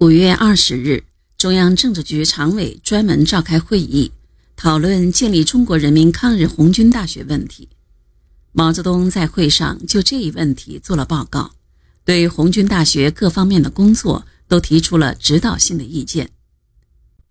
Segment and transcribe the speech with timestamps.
[0.00, 1.04] 五月二十日，
[1.36, 4.10] 中央政治局常委专门召开会议，
[4.56, 7.68] 讨论建立中国人民抗日红军大学问题。
[8.52, 11.50] 毛泽东在会上就这一问题做了报告，
[12.02, 16.30] 对红军大学各方面的工作都提出了指导性的意见。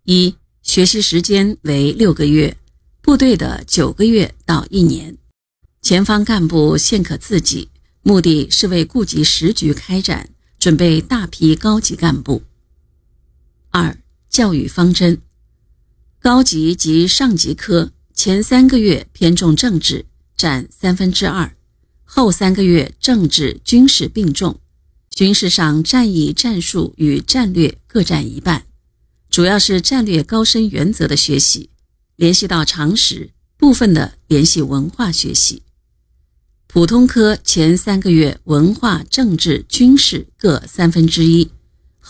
[0.04, 2.56] 一、学习时间为六个月，
[3.02, 5.18] 部队的九个月到一年，
[5.82, 7.68] 前方干部现可自己，
[8.04, 10.30] 目的是为顾及时局开展，
[10.60, 12.44] 准备大批高级干部。
[13.72, 13.98] 二、
[14.30, 15.22] 教育方针：
[16.20, 21.52] 高级及上级科前三个月偏重政治，占三分之二；
[22.04, 24.60] 后三个月政治、军事并重，
[25.12, 28.66] 军事上战役战术与战略各占一半，
[29.30, 31.70] 主要是战略高深原则的学习，
[32.16, 35.62] 联系到常识，部分的联系文化学习。
[36.66, 41.50] 普通科前三个月文化、政治、军事各三分之一。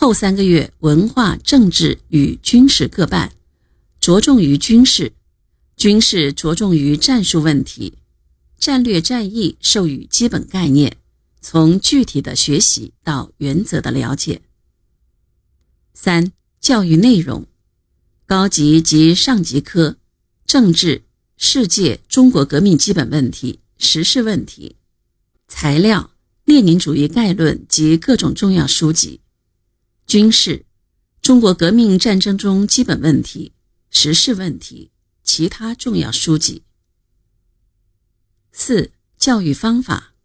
[0.01, 3.33] 后三个月，文化、政治与军事各半，
[3.99, 5.09] 着重于军事；
[5.75, 7.95] 军事着重于战术问题，
[8.57, 10.95] 战略战役授予基本概念，
[11.41, 14.41] 从具体的学习到原则的了解。
[15.93, 17.45] 三、教育内容：
[18.25, 19.97] 高级及上级科，
[20.45, 21.03] 政治、
[21.35, 24.77] 世界、中国革命基本问题、时事问题；
[25.49, 26.11] 材料：
[26.45, 29.19] 列宁主义概论及各种重要书籍。
[30.09, 30.65] 军事，
[31.21, 33.51] 中国革命战争中基本问题、
[33.91, 34.89] 时事问题，
[35.23, 36.63] 其他重要书籍。
[38.51, 40.15] 四、教育方法，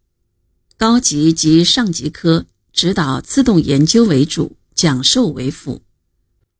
[0.75, 5.83] 高级及上级科指导自动研究为主，讲授为辅；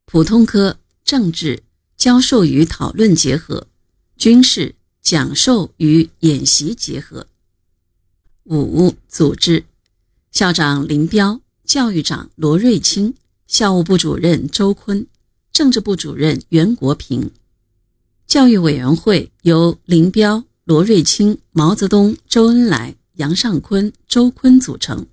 [0.05, 1.63] 普通科政治
[1.97, 3.67] 教授与讨论结合，
[4.15, 7.25] 军事讲授与演习结合。
[8.43, 9.65] 五、组织，
[10.31, 11.41] 校长林彪。
[11.65, 13.15] 教育长罗瑞卿，
[13.47, 15.07] 校务部主任周坤，
[15.51, 17.31] 政治部主任袁国平。
[18.27, 25.07] 教育委员会由林彪、罗瑞卿、毛泽东、周恩来、杨尚昆、周坤组成。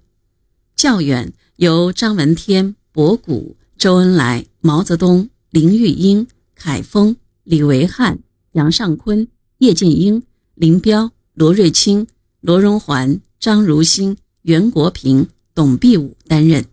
[0.76, 8.18] 教员由张闻天、博古、周恩来、毛泽东、林玉英、凯丰、李维汉、
[8.52, 9.26] 杨尚昆、
[9.58, 10.22] 叶剑英、
[10.54, 12.06] 林彪、罗瑞卿、
[12.40, 15.28] 罗荣桓、张如新、袁国平。
[15.54, 16.66] 董必武担任。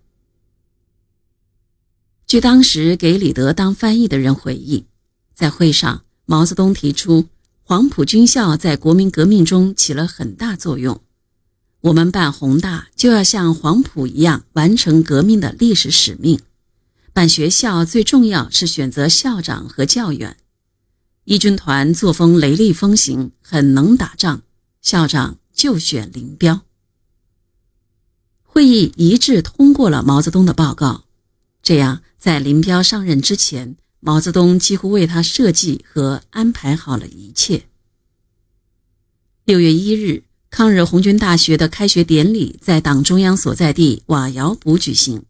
[2.25, 4.85] 据当时给李德当翻译的人回忆，
[5.33, 7.27] 在会上，毛泽东提出
[7.63, 11.01] 黄埔军校在国民革命中起了很大作用。
[11.81, 16.39] 我们办宏大就要像黄埔一样完成革命的历史使命。
[17.13, 20.37] 办学校最重要是选择校长和教员。
[21.23, 24.43] 一军团作风雷厉风行，很能打仗，
[24.81, 26.61] 校长就选林彪。
[28.59, 31.05] 会议一致通过了毛泽东的报告，
[31.63, 37.67] 这样在林彪上任之前，毛泽东几乎为他设计和安排好了一切。
[39.45, 45.23] 六月一日，抗日红军大学的开学典礼在党中央所在地瓦窑堡举行。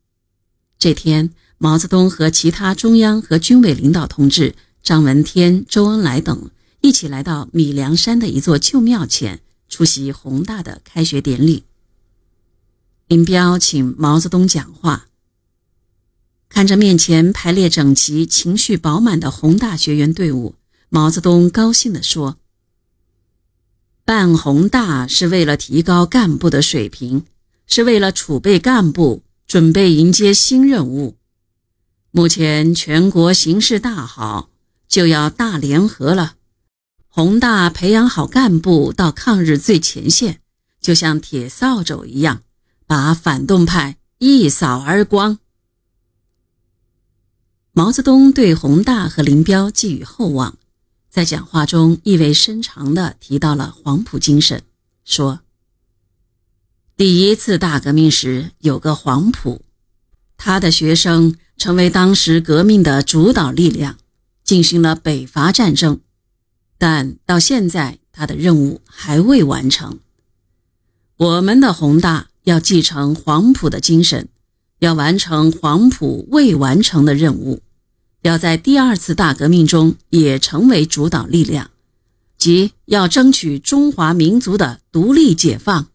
[0.79, 1.29] 这天，
[1.59, 6.49] 毛泽东和其他中央和军委领导同志张闻天、周恩来等
[6.81, 11.65] 一起来到米粮山的一座旧庙前，出席宏大的开学典礼。
[13.09, 15.07] 林彪请毛泽东讲话。
[16.47, 20.53] 看着面前排列整齐、情绪饱满的宏大学员队伍，
[20.89, 22.37] 毛泽东高兴地说
[24.05, 27.25] ：“办宏大是为了提高干部的水平，
[27.65, 31.17] 是为了储备干部，准备迎接新任务。
[32.11, 34.51] 目前全国形势大好，
[34.87, 36.35] 就要大联合了。
[37.07, 40.41] 宏大培养好干部到抗日最前线，
[40.79, 42.43] 就像铁扫帚一样。”
[42.89, 45.37] 把反动派一扫而光。
[47.71, 50.57] 毛泽东对宏大和林彪寄予厚望，
[51.07, 54.63] 在讲话中意味深长地提到了黄埔精神，
[55.05, 55.41] 说
[56.97, 59.61] ：“第一次大革命时有个黄埔，
[60.35, 63.99] 他的学生成为当时革命的主导力量，
[64.43, 65.99] 进行了北伐战争，
[66.79, 69.99] 但到现在他的任务还未完成。
[71.17, 74.27] 我们的宏大。”要继承黄埔的精神，
[74.79, 77.61] 要完成黄埔未完成的任务，
[78.23, 81.69] 要在第二次大革命中也成为主导力量，
[82.39, 85.89] 即要争取中华民族的独立解放。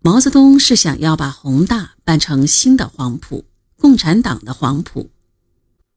[0.00, 3.44] 毛泽东是想要把宏大办成新的黄埔，
[3.78, 5.10] 共产党的黄埔。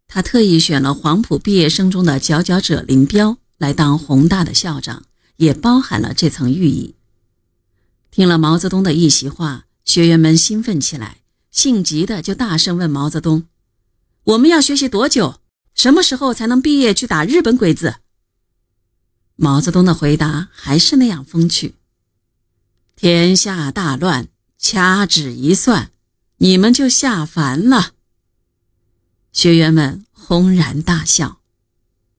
[0.06, 5.04] 他特意选了黄埔毕业生中的佼佼者林彪来当宏大的校长，
[5.38, 6.96] 也包含了这层寓意。
[8.12, 11.22] 听了毛泽东的一席话，学员们兴奋起来，
[11.52, 13.46] 性急的就大声问毛泽东
[14.24, 15.40] ：“我们要学习多久？
[15.74, 17.98] 什么时候才能毕业去打日本鬼子？”
[19.36, 21.76] 毛泽东的回答还是那样风趣
[22.98, 25.92] ：“天下大乱，掐指一算，
[26.38, 27.92] 你们就下凡了。”
[29.32, 31.37] 学员们轰然大笑。